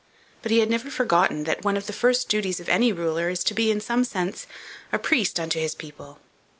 [0.41, 3.43] But he had never forgotten that one of the first duties of any ruler is
[3.43, 4.47] to be, in some sense,
[4.91, 6.17] a priest unto his people.